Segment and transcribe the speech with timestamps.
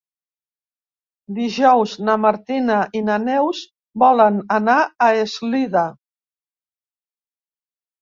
[1.39, 3.63] Dijous na Martina i na Neus
[4.07, 5.89] volen anar a Eslida.